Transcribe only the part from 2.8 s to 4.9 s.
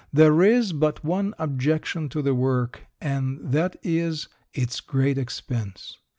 and that is its